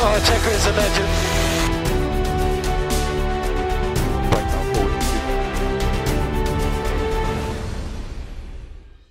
Oh. 0.00 0.14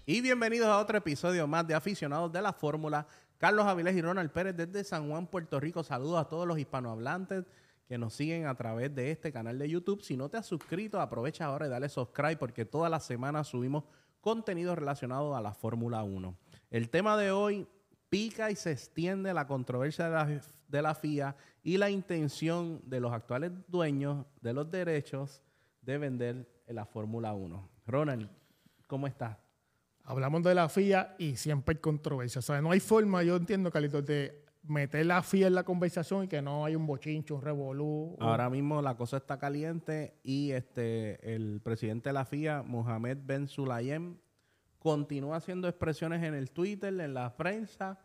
Y 0.06 0.22
bienvenidos 0.22 0.68
a 0.68 0.78
otro 0.78 0.98
episodio 0.98 1.46
más 1.46 1.68
de 1.68 1.74
Aficionados 1.74 2.32
de 2.32 2.42
la 2.42 2.54
Fórmula. 2.54 3.06
Carlos 3.38 3.66
Avilés 3.66 3.98
y 3.98 4.02
Ronald 4.02 4.32
Pérez 4.32 4.56
desde 4.56 4.86
San 4.86 5.10
Juan, 5.10 5.28
Puerto 5.28 5.60
Rico. 5.60 5.84
Saludos 5.84 6.22
a 6.22 6.30
todos 6.30 6.48
los 6.48 6.58
hispanohablantes 6.58 7.44
que 7.90 7.98
nos 7.98 8.14
siguen 8.14 8.48
a 8.48 8.56
través 8.56 8.96
de 8.96 9.12
este 9.12 9.34
canal 9.34 9.60
de 9.60 9.68
YouTube. 9.68 10.02
Si 10.02 10.16
no 10.16 10.30
te 10.30 10.38
has 10.38 10.46
suscrito, 10.46 11.02
aprovecha 11.02 11.46
ahora 11.46 11.68
y 11.68 11.70
dale 11.70 11.90
subscribe 11.90 12.38
porque 12.38 12.64
todas 12.64 12.90
las 12.90 13.06
semanas 13.06 13.48
subimos 13.48 13.84
contenido 14.22 14.74
relacionado 14.74 15.36
a 15.36 15.42
la 15.42 15.54
Fórmula 15.54 16.04
1. 16.04 16.34
El 16.72 16.90
tema 16.90 17.18
de 17.18 17.32
hoy 17.32 17.68
pica 18.10 18.52
y 18.52 18.56
se 18.56 18.72
extiende 18.72 19.34
la 19.34 19.48
controversia 19.48 20.06
de 20.06 20.12
la, 20.12 20.42
de 20.68 20.82
la 20.82 20.96
FIA 20.96 21.36
y 21.64 21.78
la 21.78 21.90
intención 21.90 22.82
de 22.86 23.00
los 23.00 23.14
actuales 23.14 23.52
dueños 23.68 24.26
de 24.42 24.54
los 24.54 24.70
derechos 24.70 25.44
de 25.82 25.98
vender 25.98 26.48
la 26.68 26.86
Fórmula 26.86 27.34
1. 27.34 27.70
Ronald, 27.86 28.30
¿cómo 28.88 29.08
estás? 29.08 29.38
Hablamos 30.04 30.44
de 30.44 30.56
la 30.56 30.70
FIA 30.70 31.16
y 31.18 31.36
siempre 31.36 31.76
hay 31.76 31.82
controversia. 31.82 32.40
O 32.40 32.42
sea, 32.42 32.62
no 32.62 32.72
hay 32.72 32.80
forma, 32.80 33.24
yo 33.24 33.36
entiendo, 33.36 33.72
Carlitos, 33.72 34.06
de 34.06 34.46
meter 34.64 35.06
la 35.06 35.24
FIA 35.24 35.48
en 35.48 35.56
la 35.56 35.64
conversación 35.64 36.26
y 36.26 36.28
que 36.28 36.42
no 36.42 36.66
hay 36.66 36.76
un 36.76 36.86
bochincho, 36.86 37.36
un 37.36 37.42
revolú. 37.42 38.16
Ahora 38.20 38.50
mismo 38.50 38.82
la 38.82 38.96
cosa 38.96 39.18
está 39.18 39.38
caliente 39.38 40.16
y 40.24 40.52
este 40.52 41.36
el 41.36 41.62
presidente 41.62 42.10
de 42.10 42.14
la 42.14 42.26
FIA, 42.26 42.64
Mohamed 42.64 43.18
Ben 43.24 43.48
Sulayem, 43.48 44.18
continúa 44.80 45.38
haciendo 45.38 45.68
expresiones 45.68 46.24
en 46.24 46.34
el 46.34 46.52
Twitter, 46.52 47.00
en 47.00 47.14
la 47.14 47.36
prensa. 47.36 48.00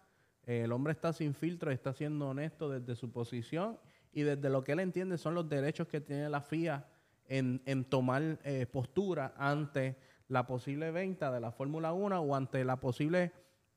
Eh, 0.44 0.62
el 0.64 0.72
hombre 0.72 0.92
está 0.92 1.12
sin 1.12 1.34
filtro, 1.34 1.70
está 1.70 1.92
siendo 1.92 2.28
honesto 2.28 2.68
desde 2.68 2.94
su 2.94 3.10
posición 3.10 3.78
y 4.12 4.22
desde 4.22 4.50
lo 4.50 4.64
que 4.64 4.72
él 4.72 4.80
entiende 4.80 5.18
son 5.18 5.34
los 5.34 5.48
derechos 5.48 5.88
que 5.88 6.00
tiene 6.00 6.28
la 6.28 6.40
FIA 6.40 6.86
en, 7.28 7.84
tomar 7.84 8.38
eh, 8.44 8.66
postura 8.66 9.32
ante 9.36 9.96
la 10.28 10.46
posible 10.46 10.90
venta 10.90 11.30
de 11.30 11.40
la 11.40 11.50
Fórmula 11.50 11.92
1 11.92 12.20
o 12.20 12.34
ante 12.34 12.64
la 12.64 12.76
posible 12.76 13.32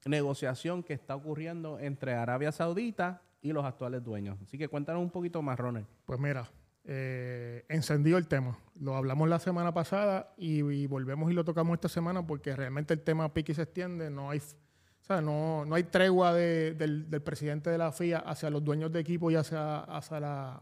negociación 0.05 0.83
que 0.83 0.93
está 0.93 1.15
ocurriendo 1.15 1.79
entre 1.79 2.13
Arabia 2.13 2.51
Saudita 2.51 3.21
y 3.41 3.53
los 3.53 3.63
actuales 3.63 4.03
dueños. 4.03 4.37
Así 4.41 4.57
que 4.57 4.67
cuéntanos 4.67 5.01
un 5.01 5.09
poquito 5.09 5.41
más, 5.41 5.57
Ronald. 5.57 5.87
Pues 6.05 6.19
mira, 6.19 6.49
eh, 6.85 7.65
encendido 7.69 8.17
el 8.17 8.27
tema. 8.27 8.57
Lo 8.79 8.95
hablamos 8.95 9.27
la 9.29 9.39
semana 9.39 9.73
pasada 9.73 10.33
y, 10.37 10.59
y 10.63 10.87
volvemos 10.87 11.31
y 11.31 11.33
lo 11.33 11.43
tocamos 11.43 11.73
esta 11.75 11.89
semana 11.89 12.25
porque 12.25 12.55
realmente 12.55 12.93
el 12.93 13.01
tema 13.01 13.33
pique 13.33 13.51
y 13.53 13.55
se 13.55 13.63
extiende. 13.63 14.09
No 14.09 14.29
hay, 14.29 14.39
o 14.39 15.03
sea, 15.03 15.21
no, 15.21 15.65
no 15.65 15.75
hay 15.75 15.83
tregua 15.83 16.33
de- 16.33 16.73
del, 16.73 17.09
del 17.09 17.21
presidente 17.21 17.69
de 17.69 17.77
la 17.77 17.91
FIA 17.91 18.19
hacia 18.19 18.49
los 18.49 18.63
dueños 18.63 18.91
de 18.91 18.99
equipo 18.99 19.31
y 19.31 19.35
hacia, 19.35 19.79
hacia 19.79 20.19
la- 20.19 20.61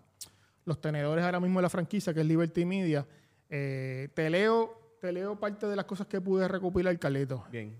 los 0.65 0.79
tenedores 0.79 1.25
ahora 1.25 1.39
mismo 1.41 1.59
de 1.59 1.63
la 1.63 1.69
franquicia, 1.69 2.13
que 2.13 2.21
es 2.21 2.25
Liberty 2.25 2.63
Media. 2.65 3.05
Eh, 3.49 4.09
te, 4.13 4.29
leo, 4.29 4.95
te 5.01 5.11
leo 5.11 5.37
parte 5.39 5.67
de 5.67 5.75
las 5.75 5.85
cosas 5.85 6.07
que 6.07 6.21
pude 6.21 6.47
recopilar, 6.47 6.97
Carlito. 6.97 7.43
Bien. 7.51 7.75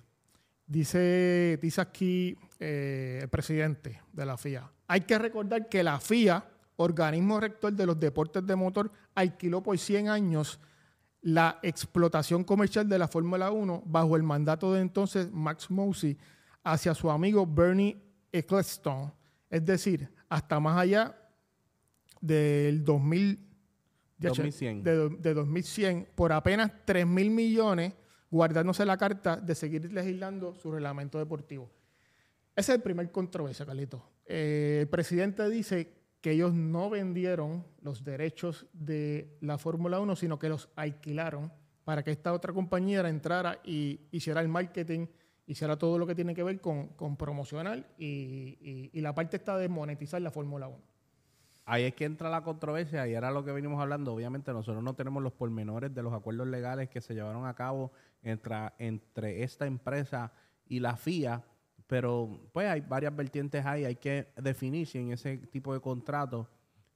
Dice, 0.65 1.59
dice 1.61 1.81
aquí 1.81 2.37
eh, 2.59 3.19
el 3.21 3.29
presidente 3.29 4.01
de 4.11 4.25
la 4.25 4.37
FIA. 4.37 4.69
Hay 4.87 5.01
que 5.01 5.17
recordar 5.19 5.67
que 5.69 5.83
la 5.83 5.99
FIA, 5.99 6.43
organismo 6.77 7.39
rector 7.39 7.73
de 7.73 7.85
los 7.85 7.99
deportes 7.99 8.45
de 8.45 8.55
motor, 8.55 8.91
alquiló 9.15 9.61
por 9.61 9.77
100 9.77 10.09
años 10.09 10.59
la 11.21 11.59
explotación 11.63 12.43
comercial 12.43 12.87
de 12.87 12.99
la 12.99 13.07
Fórmula 13.07 13.51
1 13.51 13.83
bajo 13.85 14.15
el 14.15 14.23
mandato 14.23 14.73
de 14.73 14.81
entonces 14.81 15.31
Max 15.31 15.71
Mosey 15.71 16.17
hacia 16.63 16.93
su 16.93 17.09
amigo 17.09 17.45
Bernie 17.47 17.97
Ecclestone. 18.31 19.11
Es 19.49 19.65
decir, 19.65 20.09
hasta 20.27 20.59
más 20.59 20.77
allá 20.77 21.15
del 22.19 22.83
2000, 22.83 23.39
ya, 24.17 24.29
2100. 24.29 24.83
de, 24.83 25.09
de 25.09 25.33
2100 25.33 26.07
por 26.15 26.31
apenas 26.33 26.71
3 26.85 27.05
mil 27.05 27.29
millones 27.29 27.93
guardándose 28.29 28.85
la 28.85 28.97
carta 28.97 29.37
de 29.37 29.53
seguir 29.53 29.91
legislando 29.93 30.55
su 30.55 30.71
reglamento 30.71 31.19
deportivo. 31.19 31.69
Ese 32.55 32.71
es 32.71 32.77
el 32.77 32.81
primer 32.81 33.11
controversia, 33.11 33.65
Carlito. 33.65 34.03
Eh, 34.25 34.79
el 34.81 34.87
presidente 34.87 35.47
dice 35.49 36.02
que 36.23 36.31
ellos 36.31 36.53
no 36.53 36.89
vendieron 36.89 37.65
los 37.81 38.05
derechos 38.05 38.65
de 38.71 39.37
la 39.41 39.57
Fórmula 39.57 39.99
1, 39.99 40.15
sino 40.15 40.39
que 40.39 40.47
los 40.47 40.69
alquilaron 40.77 41.51
para 41.83 42.01
que 42.01 42.11
esta 42.11 42.31
otra 42.31 42.53
compañía 42.53 43.05
entrara 43.09 43.59
y 43.65 43.99
hiciera 44.09 44.39
el 44.39 44.47
marketing, 44.47 45.07
hiciera 45.47 45.77
todo 45.77 45.99
lo 45.99 46.07
que 46.07 46.15
tiene 46.15 46.33
que 46.33 46.41
ver 46.41 46.61
con, 46.61 46.87
con 46.95 47.17
promocionar 47.17 47.85
y, 47.97 48.89
y- 48.93 49.01
la 49.01 49.13
parte 49.13 49.35
está 49.35 49.57
de 49.57 49.67
monetizar 49.67 50.21
la 50.21 50.31
Fórmula 50.31 50.69
1. 50.69 50.77
Ahí 51.65 51.83
es 51.83 51.93
que 51.93 52.05
entra 52.05 52.29
la 52.29 52.41
controversia 52.41 53.05
y 53.05 53.13
era 53.13 53.29
lo 53.29 53.43
que 53.43 53.51
venimos 53.51 53.81
hablando. 53.81 54.13
Obviamente 54.13 54.53
nosotros 54.53 54.81
no 54.81 54.95
tenemos 54.95 55.21
los 55.21 55.33
pormenores 55.33 55.93
de 55.93 56.03
los 56.03 56.13
acuerdos 56.13 56.47
legales 56.47 56.87
que 56.89 57.01
se 57.01 57.13
llevaron 57.15 57.45
a 57.45 57.53
cabo 57.53 57.91
entre, 58.21 58.55
entre 58.77 59.43
esta 59.43 59.65
empresa 59.65 60.31
y 60.69 60.79
la 60.79 60.95
FIA, 60.95 61.43
pero 61.87 62.39
pues 62.51 62.67
hay 62.69 62.81
varias 62.81 63.15
vertientes 63.15 63.65
ahí. 63.65 63.85
Hay 63.85 63.95
que 63.95 64.27
definir 64.37 64.87
si 64.87 64.99
en 64.99 65.11
ese 65.11 65.37
tipo 65.37 65.73
de 65.73 65.79
contrato 65.79 66.47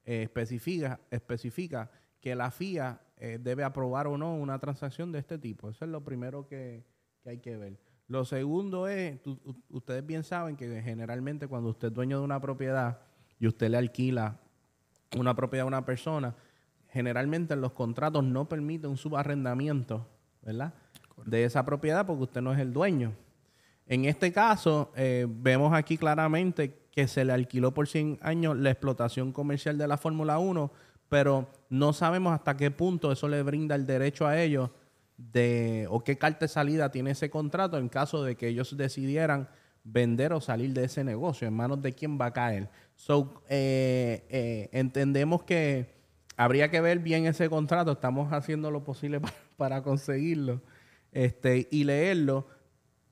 eh, 0.05 0.23
especifica, 0.23 0.99
especifica 1.11 1.89
que 2.21 2.35
la 2.35 2.49
FIA 2.51 2.99
eh, 3.17 3.39
debe 3.41 3.63
aprobar 3.63 4.07
o 4.07 4.17
no 4.17 4.35
una 4.35 4.59
transacción 4.59 5.11
de 5.11 5.19
este 5.19 5.37
tipo. 5.37 5.69
Eso 5.69 5.85
es 5.85 5.91
lo 5.91 6.03
primero 6.03 6.47
que, 6.47 6.83
que 7.21 7.29
hay 7.29 7.37
que 7.39 7.57
ver. 7.57 7.77
Lo 8.07 8.23
segundo 8.25 8.87
es, 8.87 9.21
tú- 9.21 9.39
ustedes 9.69 10.05
bien 10.05 10.23
saben 10.23 10.55
que 10.55 10.81
generalmente 10.81 11.47
cuando 11.47 11.69
usted 11.69 11.89
es 11.89 11.93
dueño 11.93 12.19
de 12.19 12.23
una 12.25 12.39
propiedad 12.39 13.01
y 13.39 13.47
usted 13.47 13.69
le 13.69 13.77
alquila 13.77 14.39
una 15.17 15.35
propiedad 15.35 15.65
a 15.65 15.67
una 15.67 15.85
persona, 15.85 16.33
generalmente 16.89 17.55
los 17.55 17.73
contratos 17.73 18.23
no 18.23 18.47
permiten 18.47 18.89
un 18.91 18.97
subarrendamiento, 18.97 20.07
¿verdad? 20.41 20.73
De 21.25 21.43
esa 21.43 21.65
propiedad 21.65 22.05
porque 22.05 22.23
usted 22.23 22.41
no 22.41 22.53
es 22.53 22.59
el 22.59 22.71
dueño. 22.71 23.13
En 23.87 24.05
este 24.05 24.31
caso, 24.31 24.91
eh, 24.95 25.25
vemos 25.29 25.73
aquí 25.73 25.97
claramente 25.97 26.73
que 26.91 27.07
se 27.07 27.23
le 27.23 27.33
alquiló 27.33 27.73
por 27.73 27.87
100 27.87 28.17
años 28.21 28.57
la 28.57 28.71
explotación 28.71 29.31
comercial 29.31 29.77
de 29.77 29.87
la 29.87 29.97
Fórmula 29.97 30.39
1, 30.39 30.71
pero 31.09 31.47
no 31.69 31.93
sabemos 31.93 32.33
hasta 32.33 32.57
qué 32.57 32.69
punto 32.71 33.11
eso 33.11 33.27
le 33.27 33.43
brinda 33.43 33.75
el 33.75 33.85
derecho 33.85 34.27
a 34.27 34.41
ellos 34.41 34.71
de 35.17 35.87
o 35.89 36.03
qué 36.03 36.17
carta 36.17 36.39
de 36.41 36.47
salida 36.49 36.91
tiene 36.91 37.11
ese 37.11 37.29
contrato 37.29 37.77
en 37.77 37.87
caso 37.89 38.23
de 38.23 38.35
que 38.35 38.47
ellos 38.49 38.75
decidieran 38.77 39.47
vender 39.83 40.33
o 40.33 40.41
salir 40.41 40.73
de 40.73 40.83
ese 40.83 41.03
negocio, 41.03 41.47
en 41.47 41.53
manos 41.53 41.81
de 41.81 41.93
quién 41.93 42.19
va 42.19 42.25
a 42.27 42.33
caer. 42.33 42.69
So, 42.95 43.41
eh, 43.47 44.25
eh, 44.29 44.69
entendemos 44.73 45.43
que 45.43 45.95
habría 46.35 46.69
que 46.69 46.81
ver 46.81 46.99
bien 46.99 47.25
ese 47.25 47.49
contrato, 47.49 47.93
estamos 47.93 48.33
haciendo 48.33 48.69
lo 48.69 48.83
posible 48.83 49.19
pa- 49.21 49.33
para, 49.55 49.81
conseguirlo 49.81 50.61
este, 51.13 51.67
y 51.71 51.85
leerlo, 51.85 52.47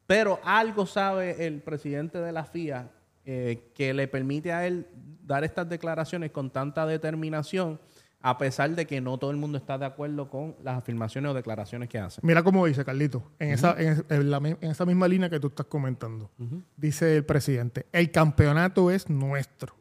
pero 0.08 0.40
algo 0.44 0.86
sabe 0.86 1.46
el 1.46 1.62
presidente 1.62 2.20
de 2.20 2.32
la 2.32 2.46
FIA 2.46 2.92
eh, 3.26 3.72
que 3.74 3.94
le 3.94 4.08
permite 4.08 4.54
a 4.54 4.68
él 4.68 4.88
dar 5.24 5.44
estas 5.44 5.68
declaraciones 5.68 6.32
con 6.32 6.52
tanta 6.52 6.86
determinación, 6.86 7.80
a 8.22 8.38
pesar 8.38 8.72
de 8.72 8.86
que 8.86 9.02
no 9.02 9.18
todo 9.18 9.32
el 9.32 9.38
mundo 9.38 9.58
está 9.58 9.78
de 9.78 9.86
acuerdo 9.86 10.30
con 10.30 10.56
las 10.64 10.78
afirmaciones 10.78 11.32
o 11.32 11.34
declaraciones 11.34 11.90
que 11.90 11.98
hace. 11.98 12.22
Mira 12.24 12.44
cómo 12.44 12.66
dice 12.66 12.86
Carlito, 12.86 13.32
en, 13.40 13.52
esa, 13.52 13.76
en, 13.80 14.06
en 14.10 14.30
la 14.30 14.38
en 14.38 14.58
esa 14.62 14.86
misma 14.86 15.08
línea 15.08 15.30
que 15.30 15.40
tú 15.40 15.48
estás 15.48 15.66
comentando. 15.66 16.30
Dice 16.78 17.18
el 17.18 17.26
presidente, 17.26 17.88
el 17.92 18.12
campeonato 18.12 18.92
es 18.92 19.10
nuestro, 19.10 19.76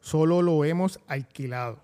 solo 0.00 0.40
lo 0.40 0.64
hemos 0.64 0.98
alquilado. 1.06 1.80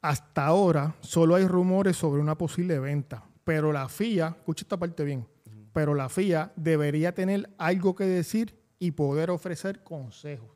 Hasta 0.00 0.46
ahora 0.46 0.94
solo 1.00 1.34
hay 1.34 1.46
rumores 1.46 1.96
sobre 1.96 2.20
una 2.20 2.36
posible 2.36 2.78
venta, 2.78 3.22
pero 3.42 3.72
la 3.72 3.88
FIA, 3.88 4.28
escucha 4.38 4.64
esta 4.64 4.78
parte 4.78 5.04
bien, 5.04 5.26
pero 5.74 5.92
la 5.94 6.08
FIA 6.08 6.52
debería 6.54 7.12
tener 7.14 7.50
algo 7.58 7.96
que 7.96 8.04
decir 8.04 8.54
y 8.78 8.92
poder 8.92 9.30
ofrecer 9.30 9.82
consejos. 9.82 10.52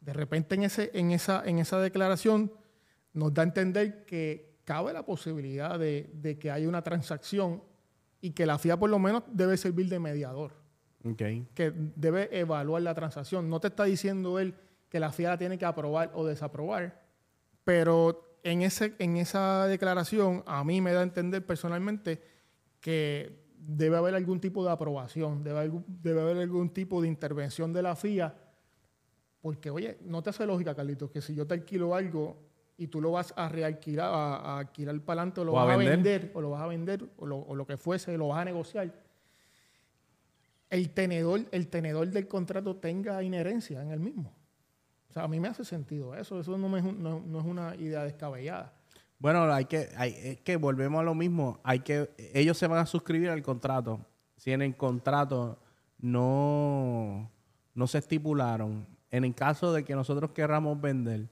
De 0.00 0.14
repente 0.14 0.54
en, 0.56 0.64
ese, 0.64 0.90
en, 0.94 1.12
esa, 1.12 1.44
en 1.44 1.58
esa 1.58 1.78
declaración 1.78 2.50
nos 3.12 3.32
da 3.34 3.42
a 3.42 3.44
entender 3.44 4.06
que 4.06 4.56
cabe 4.64 4.94
la 4.94 5.04
posibilidad 5.04 5.78
de, 5.78 6.10
de 6.14 6.38
que 6.38 6.50
haya 6.50 6.66
una 6.66 6.82
transacción 6.82 7.62
y 8.22 8.30
que 8.30 8.46
la 8.46 8.58
FIA 8.58 8.78
por 8.78 8.88
lo 8.88 8.98
menos 8.98 9.22
debe 9.30 9.56
servir 9.56 9.88
de 9.88 10.00
mediador, 10.00 10.60
Okay. 11.04 11.48
que 11.52 11.72
debe 11.96 12.28
evaluar 12.38 12.80
la 12.82 12.94
transacción. 12.94 13.50
No 13.50 13.58
te 13.58 13.66
está 13.66 13.82
diciendo 13.84 14.38
él 14.38 14.54
que 14.88 15.00
la 15.00 15.10
FIA 15.10 15.30
la 15.30 15.38
tiene 15.38 15.58
que 15.58 15.64
aprobar 15.64 16.12
o 16.14 16.24
desaprobar, 16.24 17.02
pero 17.64 18.38
en, 18.44 18.62
ese, 18.62 18.94
en 19.00 19.16
esa 19.16 19.66
declaración 19.66 20.44
a 20.46 20.62
mí 20.62 20.80
me 20.80 20.92
da 20.92 21.00
a 21.00 21.02
entender 21.02 21.44
personalmente 21.44 22.22
que 22.80 23.41
debe 23.64 23.96
haber 23.96 24.14
algún 24.14 24.40
tipo 24.40 24.64
de 24.64 24.70
aprobación, 24.72 25.44
debe, 25.44 25.60
algún- 25.60 25.84
debe 25.86 26.20
haber 26.20 26.38
algún 26.38 26.70
tipo 26.70 27.00
de 27.00 27.08
intervención 27.08 27.72
de 27.72 27.82
la 27.82 27.94
FIA, 27.94 28.34
porque 29.40 29.70
oye, 29.70 29.98
no 30.02 30.22
te 30.22 30.30
hace 30.30 30.44
lógica, 30.46 30.74
Carlitos, 30.74 31.10
que 31.10 31.20
si 31.20 31.34
yo 31.34 31.46
te 31.46 31.54
alquilo 31.54 31.94
algo 31.94 32.36
y 32.76 32.88
tú 32.88 33.00
lo 33.00 33.12
vas 33.12 33.32
a 33.36 33.48
realquilar, 33.48 34.06
a, 34.12 34.36
a 34.36 34.58
alquilar 34.60 34.98
para 35.00 35.20
adelante, 35.22 35.40
o 35.40 35.44
lo 35.44 35.52
O 35.52 35.54
vas 35.56 35.74
a 35.74 35.76
vender. 35.76 35.96
vender, 35.96 36.30
o 36.34 36.40
lo 36.40 36.50
vas 36.50 36.62
a 36.62 36.66
vender, 36.66 37.04
o 37.18 37.26
lo, 37.26 37.38
o 37.38 37.54
lo 37.54 37.66
que 37.66 37.76
fuese, 37.76 38.16
lo 38.18 38.28
vas 38.28 38.40
a 38.40 38.44
negociar, 38.44 38.92
el 40.70 40.90
tenedor, 40.90 41.42
el 41.50 41.68
tenedor 41.68 42.08
del 42.08 42.26
contrato 42.26 42.76
tenga 42.76 43.22
inherencia 43.22 43.82
en 43.82 43.90
el 43.90 44.00
mismo. 44.00 44.32
O 45.10 45.12
sea, 45.12 45.24
a 45.24 45.28
mí 45.28 45.38
me 45.38 45.48
hace 45.48 45.64
sentido 45.64 46.14
eso. 46.14 46.40
Eso 46.40 46.56
no, 46.56 46.68
me 46.70 46.80
no, 46.80 47.20
no 47.20 47.38
es 47.40 47.44
una 47.44 47.76
idea 47.76 48.02
descabellada. 48.04 48.72
Bueno, 49.22 49.44
hay 49.52 49.66
que, 49.66 49.88
hay, 49.96 50.16
es 50.20 50.40
que 50.40 50.56
volvemos 50.56 50.98
a 51.00 51.04
lo 51.04 51.14
mismo. 51.14 51.60
Hay 51.62 51.78
que, 51.78 52.10
ellos 52.34 52.58
se 52.58 52.66
van 52.66 52.80
a 52.80 52.86
suscribir 52.86 53.30
al 53.30 53.40
contrato. 53.40 54.00
Si 54.36 54.50
en 54.50 54.62
el 54.62 54.76
contrato 54.76 55.60
no, 56.00 57.30
no 57.72 57.86
se 57.86 57.98
estipularon, 57.98 58.84
en 59.12 59.22
el 59.24 59.32
caso 59.36 59.72
de 59.72 59.84
que 59.84 59.94
nosotros 59.94 60.32
querramos 60.32 60.80
vender, 60.80 61.28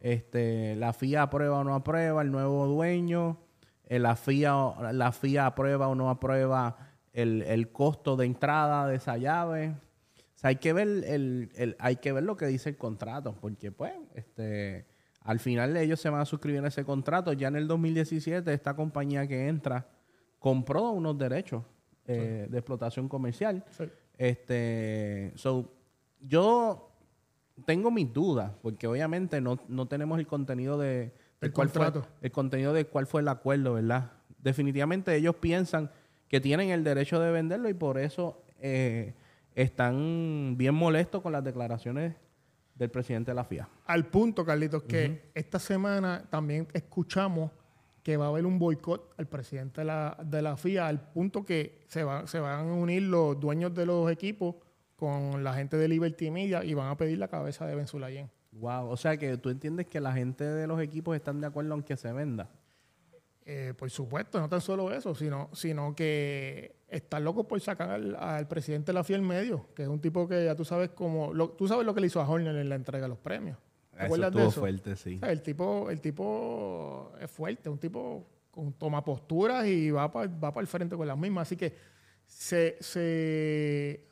este, 0.00 0.76
la 0.76 0.92
FIA 0.92 1.22
aprueba 1.22 1.60
o 1.60 1.64
no 1.64 1.74
aprueba 1.74 2.20
el 2.20 2.30
nuevo 2.30 2.66
dueño, 2.66 3.38
eh, 3.86 3.98
la 3.98 4.16
FIA, 4.16 4.92
la 4.92 5.10
FIA 5.10 5.46
aprueba 5.46 5.88
o 5.88 5.94
no 5.94 6.10
aprueba 6.10 6.76
el, 7.14 7.40
el 7.42 7.72
costo 7.72 8.16
de 8.16 8.26
entrada 8.26 8.86
de 8.86 8.96
esa 8.96 9.16
llave. 9.16 9.70
O 9.70 10.38
sea, 10.40 10.48
hay 10.48 10.56
que 10.56 10.74
ver 10.74 10.88
el, 11.06 11.50
el- 11.54 11.76
hay 11.78 11.96
que 11.96 12.12
ver 12.12 12.24
lo 12.24 12.36
que 12.36 12.44
dice 12.48 12.68
el 12.68 12.76
contrato, 12.76 13.34
porque 13.40 13.72
pues, 13.72 13.94
este, 14.14 14.86
al 15.22 15.38
final 15.38 15.76
ellos 15.76 16.00
se 16.00 16.08
van 16.08 16.20
a 16.20 16.24
suscribir 16.24 16.64
a 16.64 16.68
ese 16.68 16.84
contrato. 16.84 17.32
Ya 17.32 17.48
en 17.48 17.56
el 17.56 17.68
2017 17.68 18.52
esta 18.52 18.74
compañía 18.74 19.26
que 19.26 19.48
entra 19.48 19.86
compró 20.38 20.90
unos 20.90 21.18
derechos 21.18 21.64
eh, 22.06 22.46
de 22.50 22.58
explotación 22.58 23.08
comercial. 23.08 23.64
Sí. 23.70 23.84
Este, 24.16 25.32
so, 25.36 25.72
yo 26.20 26.90
tengo 27.64 27.90
mis 27.90 28.12
dudas, 28.12 28.52
porque 28.62 28.86
obviamente 28.86 29.40
no, 29.40 29.58
no 29.68 29.86
tenemos 29.86 30.18
el 30.18 30.26
contenido 30.26 30.78
de, 30.78 30.88
de 30.88 31.12
El 31.40 31.52
cuál 31.52 31.68
fue 31.68 31.92
el 32.20 32.30
contenido 32.30 32.72
de 32.72 32.86
cuál 32.86 33.06
fue 33.06 33.20
el 33.20 33.28
acuerdo, 33.28 33.74
¿verdad? 33.74 34.12
Definitivamente 34.38 35.14
ellos 35.14 35.36
piensan 35.36 35.90
que 36.28 36.40
tienen 36.40 36.70
el 36.70 36.84
derecho 36.84 37.20
de 37.20 37.30
venderlo 37.30 37.68
y 37.68 37.74
por 37.74 37.98
eso 37.98 38.42
eh, 38.60 39.14
están 39.54 40.54
bien 40.56 40.74
molestos 40.74 41.22
con 41.22 41.32
las 41.32 41.44
declaraciones 41.44 42.14
del 42.84 42.90
presidente 42.90 43.30
de 43.30 43.34
la 43.34 43.44
FIA. 43.44 43.68
Al 43.86 44.06
punto, 44.06 44.44
Carlitos, 44.44 44.82
que 44.84 45.30
esta 45.34 45.58
semana 45.58 46.24
también 46.30 46.66
escuchamos 46.72 47.50
que 48.02 48.16
va 48.16 48.26
a 48.26 48.28
haber 48.28 48.46
un 48.46 48.58
boicot 48.58 49.14
al 49.18 49.26
presidente 49.26 49.82
de 49.82 49.84
la, 49.84 50.16
de 50.24 50.40
la 50.42 50.56
FIA, 50.56 50.86
al 50.88 51.00
punto 51.12 51.44
que 51.44 51.84
se, 51.88 52.02
va- 52.02 52.26
se 52.26 52.40
van 52.40 52.68
a 52.68 52.72
unir 52.72 53.02
los 53.02 53.38
dueños 53.38 53.74
de 53.74 53.84
los 53.86 54.10
equipos 54.10 54.54
con 54.96 55.44
la 55.44 55.52
gente 55.54 55.76
de 55.76 55.86
Liberty 55.88 56.30
Media 56.30 56.64
y 56.64 56.74
van 56.74 56.88
a 56.88 56.96
pedir 56.96 57.18
la 57.18 57.28
cabeza 57.28 57.66
de 57.66 57.74
Ben 57.74 57.86
Sulayem. 57.86 58.28
Wow, 58.52 58.88
o 58.88 58.96
sea 58.96 59.16
que 59.16 59.36
tú 59.36 59.48
entiendes 59.50 59.86
que 59.86 60.00
la 60.00 60.12
gente 60.12 60.44
de 60.44 60.66
los 60.66 60.80
equipos 60.80 61.14
están 61.14 61.40
de 61.40 61.46
acuerdo 61.46 61.72
aunque 61.74 61.96
se 61.96 62.12
venda. 62.12 62.50
Eh, 63.44 63.74
por 63.76 63.90
supuesto, 63.90 64.40
no 64.40 64.48
tan 64.48 64.60
solo 64.60 64.92
eso, 64.92 65.14
sino, 65.14 65.48
sino 65.52 65.94
que 65.94 66.76
están 66.90 67.24
locos 67.24 67.46
por 67.46 67.60
sacar 67.60 67.90
al, 67.90 68.14
al 68.16 68.48
presidente 68.48 68.86
de 68.86 68.94
la 68.94 69.04
FIA 69.04 69.16
en 69.16 69.26
medio, 69.26 69.68
que 69.74 69.82
es 69.84 69.88
un 69.88 70.00
tipo 70.00 70.26
que 70.28 70.44
ya 70.44 70.54
tú 70.56 70.64
sabes 70.64 70.90
cómo, 70.90 71.32
lo- 71.32 71.50
tú 71.50 71.66
sabes 71.68 71.86
lo 71.86 71.94
que 71.94 72.00
le 72.00 72.08
hizo 72.08 72.20
a 72.20 72.28
Horner 72.28 72.56
en 72.56 72.68
la 72.68 72.74
entrega 72.74 73.04
de 73.04 73.08
los 73.08 73.18
premios. 73.18 73.58
¿Te 73.90 73.96
Eso 73.96 74.04
acuerdas 74.06 74.32
de 74.32 74.38
estuvo 74.38 74.50
eso? 74.50 74.60
fuerte, 74.60 74.96
sí. 74.96 75.16
O 75.16 75.20
sea, 75.20 75.30
el 75.32 75.42
tipo, 75.42 75.90
el 75.90 76.00
tipo 76.00 77.12
es 77.20 77.30
fuerte, 77.30 77.68
un 77.68 77.78
tipo 77.78 78.26
con 78.50 78.72
toma 78.72 79.04
posturas 79.04 79.66
y 79.66 79.90
va 79.90 80.10
para 80.10 80.26
va 80.30 80.52
el 80.60 80.66
frente 80.66 80.96
con 80.96 81.06
las 81.06 81.16
mismas. 81.18 81.42
Así 81.48 81.56
que 81.56 81.74
se, 82.26 82.76
se- 82.80 84.04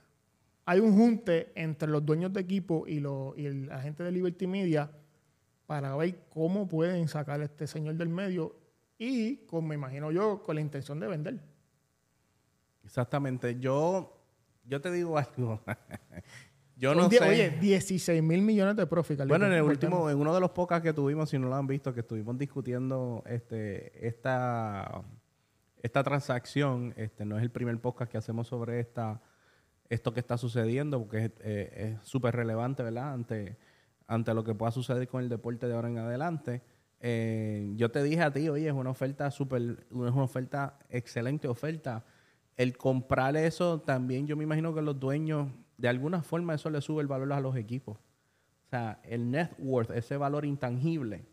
hay 0.64 0.80
un 0.80 0.92
junte 0.96 1.50
entre 1.54 1.88
los 1.88 2.04
dueños 2.04 2.32
de 2.32 2.40
equipo 2.40 2.84
y, 2.86 3.00
los 3.00 3.36
y 3.38 3.46
el- 3.46 3.66
la 3.66 3.80
gente 3.80 4.02
de 4.02 4.12
Liberty 4.12 4.46
Media 4.46 4.90
para 5.66 5.96
ver 5.96 6.14
cómo 6.30 6.66
pueden 6.68 7.08
sacar 7.08 7.40
a 7.40 7.44
este 7.44 7.66
señor 7.66 7.94
del 7.94 8.08
medio 8.08 8.54
y, 8.98 9.36
con, 9.46 9.66
me 9.66 9.74
imagino 9.74 10.10
yo, 10.12 10.42
con 10.42 10.54
la 10.56 10.60
intención 10.60 10.98
de 11.00 11.06
vender. 11.06 11.40
Exactamente. 12.88 13.60
Yo, 13.60 14.18
yo 14.64 14.80
te 14.80 14.90
digo 14.90 15.18
algo. 15.18 15.60
yo 16.76 16.94
no 16.94 17.10
sé. 17.10 17.20
Oye, 17.22 17.50
16 17.60 18.22
mil 18.22 18.40
millones 18.40 18.76
de 18.76 18.86
profit. 18.86 19.26
Bueno, 19.26 19.44
en 19.44 19.52
el 19.52 19.62
último, 19.62 20.08
en 20.08 20.16
uno 20.16 20.34
de 20.34 20.40
los 20.40 20.52
podcasts 20.52 20.82
que 20.82 20.94
tuvimos, 20.94 21.28
si 21.28 21.38
no 21.38 21.48
lo 21.48 21.54
han 21.54 21.66
visto, 21.66 21.92
que 21.92 22.00
estuvimos 22.00 22.38
discutiendo 22.38 23.22
este, 23.26 24.06
esta, 24.06 25.02
esta 25.82 26.02
transacción, 26.02 26.94
este, 26.96 27.26
no 27.26 27.36
es 27.36 27.42
el 27.42 27.50
primer 27.50 27.78
podcast 27.78 28.10
que 28.10 28.16
hacemos 28.16 28.48
sobre 28.48 28.80
esta, 28.80 29.20
esto 29.90 30.14
que 30.14 30.20
está 30.20 30.38
sucediendo, 30.38 30.98
porque 30.98 31.26
es 31.26 31.32
eh, 31.40 31.98
es 32.00 32.08
súper 32.08 32.34
relevante, 32.34 32.82
¿verdad? 32.82 33.12
Ante, 33.12 33.58
ante 34.06 34.32
lo 34.32 34.44
que 34.44 34.54
pueda 34.54 34.72
suceder 34.72 35.06
con 35.08 35.22
el 35.22 35.28
deporte 35.28 35.68
de 35.68 35.74
ahora 35.74 35.88
en 35.88 35.98
adelante. 35.98 36.62
Eh, 37.00 37.70
yo 37.76 37.90
te 37.90 38.02
dije 38.02 38.22
a 38.22 38.32
ti, 38.32 38.48
oye, 38.48 38.66
es 38.66 38.72
una 38.72 38.88
oferta 38.88 39.30
súper, 39.30 39.86
es 39.90 39.90
una 39.90 40.22
oferta, 40.22 40.78
excelente 40.88 41.48
oferta. 41.48 42.06
El 42.58 42.76
comprar 42.76 43.34
eso 43.36 43.80
también, 43.80 44.26
yo 44.26 44.36
me 44.36 44.44
imagino 44.44 44.74
que 44.74 44.82
los 44.82 45.00
dueños, 45.00 45.48
de 45.78 45.88
alguna 45.88 46.22
forma, 46.22 46.54
eso 46.54 46.68
le 46.68 46.80
sube 46.82 47.00
el 47.00 47.08
valor 47.08 47.32
a 47.32 47.40
los 47.40 47.56
equipos. 47.56 47.96
O 47.96 48.68
sea, 48.68 49.00
el 49.04 49.30
net 49.30 49.52
worth, 49.58 49.90
ese 49.92 50.16
valor 50.18 50.44
intangible, 50.44 51.24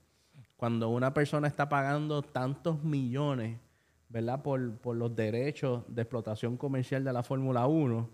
cuando 0.55 0.87
una 0.89 1.13
persona 1.13 1.47
está 1.49 1.67
pagando 1.67 2.21
tantos 2.21 2.81
millones, 2.83 3.59
¿verdad? 4.07 4.41
Por, 4.41 4.77
por 4.77 4.95
los 4.95 5.13
derechos 5.15 5.83
de 5.87 6.03
explotación 6.03 6.55
comercial 6.55 7.03
de 7.03 7.11
la 7.11 7.23
Fórmula 7.23 7.67
1, 7.67 8.09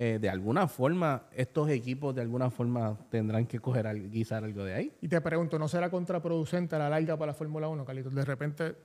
eh, 0.00 0.18
de 0.20 0.28
alguna 0.28 0.68
forma, 0.68 1.22
estos 1.32 1.70
equipos 1.70 2.14
de 2.14 2.20
alguna 2.22 2.50
forma 2.50 2.98
tendrán 3.08 3.46
que 3.46 3.58
coger, 3.58 3.86
al- 3.86 4.10
guisar 4.10 4.44
algo 4.44 4.64
de 4.64 4.74
ahí. 4.74 4.92
Y 5.00 5.08
te 5.08 5.20
pregunto, 5.20 5.58
¿no 5.58 5.66
será 5.68 5.90
contraproducente 5.90 6.76
a 6.76 6.78
la 6.80 6.90
larga 6.90 7.16
para 7.16 7.30
la 7.32 7.34
Fórmula 7.34 7.68
1, 7.68 7.84
Carlitos? 7.84 8.14
De 8.14 8.24
repente, 8.24 8.76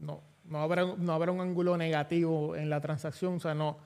no, 0.00 0.22
no, 0.44 0.60
habrá, 0.62 0.84
no 0.96 1.12
habrá 1.12 1.32
un 1.32 1.40
ángulo 1.40 1.76
negativo 1.76 2.56
en 2.56 2.70
la 2.70 2.80
transacción, 2.80 3.34
o 3.34 3.40
sea, 3.40 3.54
no, 3.54 3.78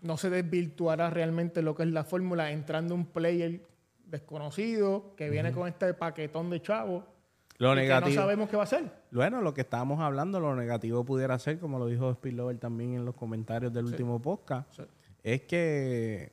no 0.00 0.16
se 0.16 0.30
desvirtuará 0.30 1.10
realmente 1.10 1.62
lo 1.62 1.74
que 1.74 1.82
es 1.84 1.90
la 1.90 2.04
fórmula 2.04 2.50
entrando 2.50 2.94
un 2.94 3.06
player 3.06 3.60
desconocido 4.06 5.14
que 5.16 5.30
viene 5.30 5.52
con 5.52 5.68
este 5.68 5.94
paquetón 5.94 6.50
de 6.50 6.60
chavos 6.60 7.04
Lo 7.58 7.72
y 7.72 7.76
que 7.76 7.82
negativo. 7.82 8.14
no 8.14 8.20
sabemos 8.22 8.48
qué 8.50 8.56
va 8.56 8.62
a 8.62 8.64
hacer. 8.64 8.84
Bueno, 9.10 9.40
lo 9.40 9.54
que 9.54 9.62
estábamos 9.62 10.00
hablando, 10.00 10.38
lo 10.40 10.54
negativo 10.54 11.04
pudiera 11.04 11.38
ser, 11.38 11.58
como 11.58 11.78
lo 11.78 11.86
dijo 11.86 12.12
Spillover 12.14 12.58
también 12.58 12.94
en 12.94 13.04
los 13.04 13.14
comentarios 13.14 13.72
del 13.72 13.86
último 13.86 14.20
podcast, 14.20 14.70
Sí. 14.76 14.82
es 15.22 15.42
que 15.42 16.32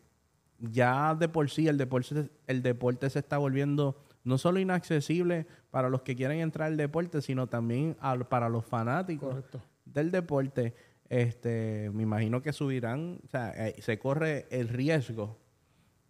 ya 0.60 1.16
de 1.16 1.30
por 1.30 1.50
sí 1.50 1.68
el 1.68 1.78
deporte, 1.78 2.30
el 2.48 2.62
deporte 2.62 3.10
se 3.10 3.20
está 3.20 3.38
volviendo 3.38 3.96
no 4.24 4.38
solo 4.38 4.60
inaccesible 4.60 5.46
para 5.72 5.90
los 5.90 6.02
que 6.02 6.16
quieren 6.16 6.40
entrar 6.40 6.68
al 6.68 6.78
deporte, 6.78 7.22
sino 7.22 7.48
también 7.48 7.96
para 8.30 8.50
los 8.50 8.66
fanáticos 8.66 9.30
Correcto. 9.30 9.62
del 9.86 10.12
deporte. 10.12 10.74
Este, 11.10 11.90
me 11.94 12.04
imagino 12.04 12.42
que 12.42 12.54
subirán, 12.54 13.20
o 13.26 13.30
sea, 13.30 13.52
eh, 13.68 13.76
se 13.82 13.98
corre 13.98 14.46
el 14.52 14.68
riesgo 14.68 15.38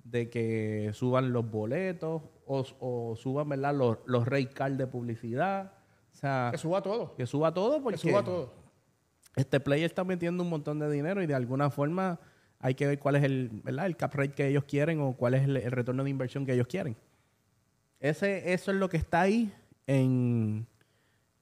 de 0.04 0.30
que 0.30 0.92
suban 0.94 1.32
los 1.32 1.50
boletos 1.50 2.22
o, 2.46 2.66
o 2.80 3.16
suban, 3.16 3.48
¿verdad? 3.48 3.74
Los, 3.76 3.98
los 4.06 4.26
rate 4.28 4.50
card 4.50 4.74
de 4.74 4.88
publicidad. 4.88 5.74
O 6.12 6.16
sea, 6.16 6.50
Que 6.52 6.58
suba 6.58 6.82
todo. 6.82 7.16
que 7.16 7.26
suba 7.26 7.54
todo 7.54 7.78
Que 7.78 7.82
porque 7.84 7.98
suba 7.98 8.24
todo. 8.24 8.54
este 9.36 9.60
player 9.60 9.86
está 9.86 10.04
metiendo 10.04 10.44
un 10.44 10.50
montón 10.50 10.80
de 10.80 10.90
dinero 10.92 11.22
y 11.22 11.28
de 11.28 11.36
alguna 11.36 11.70
forma 11.70 12.20
hay 12.60 12.74
que 12.76 12.88
ver 12.88 13.00
cuál 13.00 13.16
es 13.16 13.24
el, 13.24 13.62
¿verdad? 13.64 13.86
el 13.86 13.96
cap 13.96 14.14
rate 14.16 14.34
que 14.34 14.48
ellos 14.48 14.66
quieren 14.66 15.00
o 15.00 15.14
cuál 15.16 15.36
es 15.36 15.44
el, 15.44 15.56
el 15.56 15.72
retorno 15.72 16.04
de 16.04 16.10
inversión 16.10 16.46
que 16.46 16.54
ellos 16.54 16.68
quieren. 16.68 16.98
Ese, 18.00 18.54
eso 18.54 18.72
es 18.72 18.78
lo 18.78 18.90
que 18.90 18.98
está 18.98 19.22
ahí 19.22 19.54
en, 19.88 20.66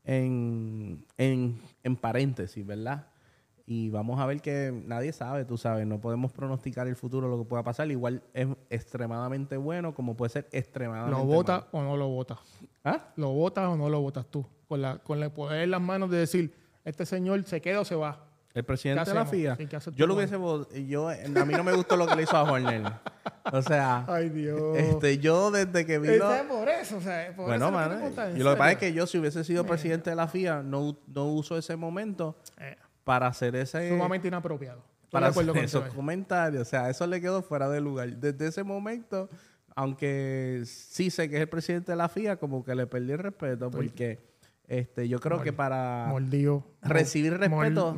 en, 0.03 1.05
en, 1.17 1.61
en 1.83 1.95
paréntesis, 1.95 2.65
¿verdad? 2.65 3.07
Y 3.69 3.89
vamos 3.89 4.17
a 4.21 4.25
ver 4.25 4.41
que 4.41 4.71
nadie 4.85 5.11
sabe, 5.11 5.43
tú 5.43 5.57
sabes, 5.57 5.85
no 5.85 5.99
podemos 5.99 6.31
pronosticar 6.31 6.87
el 6.87 6.95
futuro, 6.95 7.27
lo 7.27 7.37
que 7.37 7.43
pueda 7.43 7.63
pasar. 7.63 7.91
Igual 7.91 8.23
es 8.33 8.47
extremadamente 8.69 9.57
bueno 9.57 9.93
como 9.93 10.15
puede 10.15 10.29
ser 10.29 10.47
extremadamente 10.53 11.19
¿Lo 11.19 11.25
votas 11.25 11.65
o 11.73 11.81
no 11.81 11.97
lo 11.97 12.07
votas? 12.07 12.39
¿Ah? 12.85 13.09
¿Lo 13.17 13.31
votas 13.31 13.67
o 13.67 13.75
no 13.75 13.89
lo 13.89 13.99
votas 13.99 14.25
tú? 14.27 14.45
Con, 14.69 14.81
la, 14.81 14.99
con 14.99 15.21
el 15.21 15.31
poder 15.31 15.63
en 15.63 15.71
las 15.71 15.81
manos 15.81 16.09
de 16.09 16.17
decir, 16.17 16.53
este 16.85 17.05
señor 17.05 17.43
se 17.43 17.59
queda 17.59 17.81
o 17.81 17.85
se 17.85 17.95
va. 17.95 18.23
El 18.53 18.63
presidente 18.63 19.03
¿Qué 19.03 19.09
de 19.09 19.15
la? 19.15 19.25
FIA. 19.25 19.55
Sí, 19.57 19.67
¿qué 19.67 19.75
haces 19.75 19.93
yo 19.93 20.07
lo 20.07 20.15
hubiese 20.15 20.37
yo 20.87 21.09
A 21.09 21.45
mí 21.45 21.53
no 21.53 21.63
me 21.63 21.73
gustó 21.73 21.97
lo 21.97 22.07
que 22.07 22.15
le 22.15 22.23
hizo 22.23 22.37
a 22.37 22.43
Horner. 22.43 22.83
O 23.53 23.61
sea, 23.61 24.05
Ay, 24.07 24.29
Dios. 24.29 24.77
este, 24.77 25.17
yo 25.19 25.51
desde 25.51 25.85
que 25.85 25.99
vi 25.99 26.17
lo- 26.17 26.31
Ese 26.31 26.41
es 26.41 26.47
por 26.47 26.69
eso, 26.69 26.97
o 26.97 27.01
sea, 27.01 27.33
por 27.35 27.45
Bueno, 27.47 27.69
eso 27.69 28.23
¿en 28.23 28.37
Y 28.37 28.39
lo 28.43 28.51
que 28.51 28.57
pasa 28.57 28.71
es 28.73 28.77
que 28.77 28.93
yo, 28.93 29.07
si 29.07 29.17
hubiese 29.17 29.43
sido 29.43 29.65
presidente 29.65 30.09
de 30.09 30.15
la 30.15 30.27
FIA, 30.27 30.61
no, 30.63 30.97
no 31.07 31.25
uso 31.25 31.57
ese 31.57 31.75
momento 31.75 32.37
Eh, 32.59 32.75
para 33.03 33.27
hacer 33.27 33.55
ese. 33.55 33.89
sumamente 33.89 34.27
inapropiado. 34.27 34.83
Para 35.11 35.27
hacer 35.27 35.45
con 35.47 35.57
esos 35.57 35.85
eso. 35.85 35.95
comentarios. 35.95 36.61
O 36.63 36.65
sea, 36.69 36.89
eso 36.89 37.07
le 37.07 37.21
quedó 37.21 37.41
fuera 37.41 37.69
de 37.69 37.79
lugar. 37.79 38.09
Desde 38.17 38.47
ese 38.47 38.63
momento, 38.63 39.29
aunque 39.75 40.63
sí 40.65 41.09
sé 41.09 41.29
que 41.29 41.35
es 41.37 41.41
el 41.43 41.49
presidente 41.49 41.91
de 41.93 41.95
la 41.95 42.09
FIA, 42.09 42.35
como 42.37 42.63
que 42.65 42.75
le 42.75 42.87
perdí 42.87 43.13
el 43.13 43.19
respeto 43.19 43.71
porque 43.71 44.19
este, 44.67 45.07
yo 45.07 45.19
creo 45.19 45.41
que 45.41 45.53
para 45.53 46.11
recibir 46.81 47.37
respeto, 47.37 47.95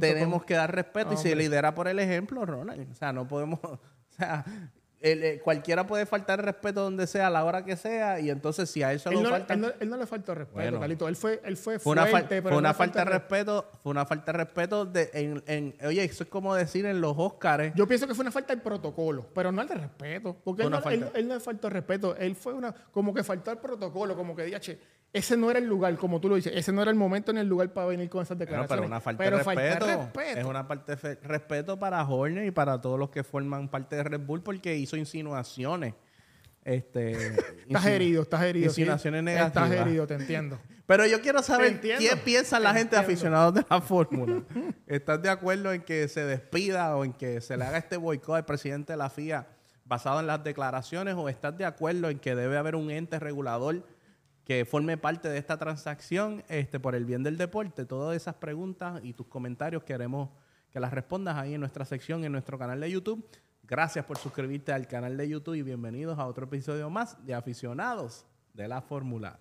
tenemos 0.00 0.44
que 0.44 0.54
dar 0.54 0.74
respeto 0.74 1.12
y 1.12 1.16
se 1.18 1.36
lidera 1.36 1.74
por 1.74 1.86
el 1.88 1.98
ejemplo, 1.98 2.46
Ronald. 2.46 2.90
O 2.90 2.94
sea, 2.94 3.12
no 3.12 3.28
podemos. 3.28 3.60
O 4.10 4.20
sea, 4.20 4.44
el- 5.00 5.22
eh, 5.22 5.40
cualquiera 5.42 5.86
puede 5.86 6.06
faltar 6.06 6.40
el 6.40 6.44
respeto 6.46 6.82
donde 6.82 7.06
sea, 7.06 7.28
a 7.28 7.30
la 7.30 7.44
hora 7.44 7.64
que 7.64 7.76
sea, 7.76 8.18
y 8.20 8.30
entonces 8.30 8.68
si 8.68 8.82
a 8.82 8.92
eso 8.92 9.10
Él 9.10 9.18
le 9.18 9.22
no, 9.22 9.30
falta... 9.30 9.54
él 9.54 9.60
no- 9.60 9.68
él 9.80 9.88
no 9.88 9.96
le 9.96 10.06
faltó 10.06 10.34
respeto, 10.34 10.54
Bueno. 10.60 10.80
Carlito. 10.80 11.06
Él 11.08 11.16
fue, 11.16 11.40
él 11.44 11.56
fue, 11.56 11.78
Fue 11.78 11.92
una, 11.92 12.04
pero 12.06 12.42
fue 12.48 12.56
una 12.56 12.68
le 12.70 12.74
falta 12.74 12.98
de 13.00 13.04
respeto, 13.10 13.70
fue 13.82 13.90
una 13.90 14.04
falta 14.06 14.32
de 14.32 14.38
respeto 14.38 14.84
de, 14.86 15.10
en, 15.12 15.42
en- 15.46 15.86
oye, 15.86 16.02
eso 16.04 16.24
es 16.24 16.28
como 16.28 16.54
decir 16.54 16.84
en 16.86 17.00
los 17.00 17.14
Óscares, 17.16 17.72
Yo 17.76 17.86
pienso 17.86 18.06
que 18.08 18.14
fue 18.14 18.22
una 18.22 18.32
falta 18.32 18.54
de 18.54 18.60
protocolo, 18.60 19.26
pero 19.34 19.52
no 19.52 19.60
al 19.60 19.68
de 19.68 19.74
respeto. 19.76 20.36
Porque 20.42 20.62
él 20.62 20.70
no, 20.70 20.76
él, 20.78 20.82
falta. 20.82 21.10
él 21.18 21.28
no 21.28 21.34
le 21.34 21.40
faltó 21.40 21.70
respeto. 21.70 22.16
Él 22.16 22.34
fue 22.34 22.52
una. 22.54 22.74
Como 22.90 23.14
que 23.14 23.22
faltó 23.22 23.50
el 23.52 23.58
protocolo, 23.58 24.16
como 24.16 24.34
que 24.34 24.44
dije, 24.44 24.60
che, 24.60 24.78
ese 25.12 25.36
no 25.36 25.50
era 25.50 25.58
el 25.58 25.64
lugar, 25.66 25.96
como 25.96 26.20
tú 26.20 26.28
lo 26.28 26.36
dices, 26.36 26.52
ese 26.54 26.70
no 26.72 26.82
era 26.82 26.90
el 26.90 26.96
momento 26.96 27.32
ni 27.32 27.40
el 27.40 27.48
lugar 27.48 27.72
para 27.72 27.86
venir 27.86 28.08
con 28.10 28.22
esas 28.22 28.36
Bueno, 28.36 28.50
declaraciones. 28.50 28.78
pero 28.80 28.86
una 28.86 29.00
falta 29.00 29.24
Pero 29.24 29.38
de 29.38 29.42
respeto, 29.44 29.86
respeto. 29.86 30.38
es 30.40 30.44
una 30.44 30.64
falta 30.64 30.96
de 30.96 31.14
respeto 31.22 31.78
para 31.78 32.02
Horner 32.04 32.44
y 32.44 32.50
para 32.50 32.80
todos 32.80 32.98
los 32.98 33.10
que 33.10 33.24
forman 33.24 33.68
parte 33.68 33.96
de 33.96 34.04
Red 34.04 34.20
Bull 34.20 34.42
porque 34.42 34.76
hizo 34.76 34.96
insinuaciones. 34.96 35.94
Este, 36.64 37.12
Estás 37.66 37.86
herido, 37.86 38.22
estás 38.22 38.42
herido. 38.42 38.70
sí. 38.70 38.82
Insinuaciones 38.82 39.22
negativas. 39.22 39.70
Estás 39.70 39.86
herido, 39.86 40.06
te 40.06 40.14
entiendo. 40.14 40.58
Pero 40.84 41.06
yo 41.06 41.20
quiero 41.20 41.42
saber 41.42 41.80
qué 41.80 42.16
piensa 42.24 42.58
la 42.60 42.72
te 42.72 42.78
gente 42.78 42.96
aficionados 42.96 43.54
de 43.54 43.64
la 43.68 43.80
fórmula. 43.80 44.42
¿Estás 44.86 45.20
de 45.22 45.28
acuerdo 45.30 45.72
en 45.72 45.82
que 45.82 46.08
se 46.08 46.24
despida 46.24 46.96
o 46.96 47.04
en 47.04 47.12
que 47.12 47.40
se 47.40 47.56
le 47.56 47.64
haga 47.64 47.78
este 47.78 47.96
boicot 47.98 48.36
al 48.36 48.44
presidente 48.46 48.94
de 48.94 48.96
la 48.96 49.10
FIA 49.10 49.46
basado 49.84 50.20
en 50.20 50.26
las 50.26 50.42
declaraciones 50.44 51.14
o 51.14 51.28
estás 51.28 51.56
de 51.56 51.64
acuerdo 51.66 52.08
en 52.10 52.18
que 52.18 52.34
debe 52.34 52.56
haber 52.58 52.74
un 52.74 52.90
ente 52.90 53.18
regulador 53.18 53.82
que 54.48 54.64
forme 54.64 54.96
parte 54.96 55.28
de 55.28 55.36
esta 55.36 55.58
transacción 55.58 56.42
este, 56.48 56.80
por 56.80 56.94
el 56.94 57.04
bien 57.04 57.22
del 57.22 57.36
deporte? 57.36 57.84
Todas 57.84 58.16
esas 58.16 58.34
preguntas 58.36 58.98
y 59.04 59.12
tus 59.12 59.26
comentarios 59.26 59.82
queremos 59.82 60.30
que 60.70 60.80
las 60.80 60.90
respondas 60.90 61.36
ahí 61.36 61.52
en 61.52 61.60
nuestra 61.60 61.84
sección, 61.84 62.24
en 62.24 62.32
nuestro 62.32 62.58
canal 62.58 62.80
de 62.80 62.90
YouTube. 62.90 63.28
Gracias 63.62 64.06
por 64.06 64.16
suscribirte 64.16 64.72
al 64.72 64.88
canal 64.88 65.18
de 65.18 65.28
YouTube 65.28 65.56
y 65.56 65.62
bienvenidos 65.62 66.18
a 66.18 66.24
otro 66.24 66.46
episodio 66.46 66.88
más 66.88 67.22
de 67.26 67.34
Aficionados 67.34 68.24
de 68.54 68.68
la 68.68 68.80
Fórmula. 68.80 69.38